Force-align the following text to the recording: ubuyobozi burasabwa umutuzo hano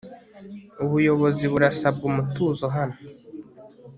ubuyobozi 0.83 1.43
burasabwa 1.51 2.03
umutuzo 2.11 2.65
hano 2.75 2.97